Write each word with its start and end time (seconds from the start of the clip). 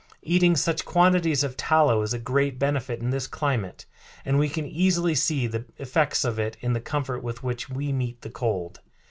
Eating 0.23 0.55
such 0.55 0.83
quantities 0.83 1.43
of 1.43 1.55
tallow 1.55 2.01
is 2.01 2.11
a 2.11 2.17
great 2.17 2.57
benefit 2.57 3.01
in 3.01 3.11
this 3.11 3.27
climate, 3.27 3.85
and 4.25 4.39
we 4.39 4.49
can 4.49 4.65
easily 4.65 5.13
see 5.13 5.45
the 5.45 5.63
effects 5.77 6.25
of 6.25 6.39
it 6.39 6.57
in 6.59 6.73
the 6.73 6.81
comfort 6.81 7.21
with 7.21 7.43
which 7.43 7.69
we 7.69 7.93
meet 7.93 8.19
the 8.23 8.31
cold." 8.31 8.79